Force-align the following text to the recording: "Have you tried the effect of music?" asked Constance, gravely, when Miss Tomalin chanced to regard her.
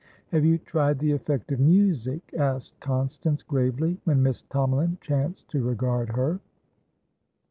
"Have 0.31 0.43
you 0.43 0.57
tried 0.57 0.97
the 0.97 1.11
effect 1.11 1.51
of 1.51 1.59
music?" 1.59 2.33
asked 2.35 2.79
Constance, 2.79 3.43
gravely, 3.43 3.99
when 4.03 4.23
Miss 4.23 4.41
Tomalin 4.49 4.97
chanced 4.99 5.47
to 5.49 5.61
regard 5.61 6.09
her. 6.13 6.39